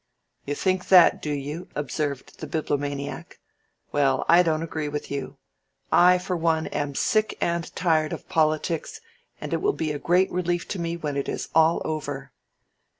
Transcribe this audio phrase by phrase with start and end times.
[0.45, 3.37] "You think that, do you?" observed the Bibliomaniac.
[3.91, 5.37] "Well, I don't agree with you.
[5.91, 8.99] I for one am sick and tired of politics,
[9.39, 12.31] and it will be a great relief to me when it is all over."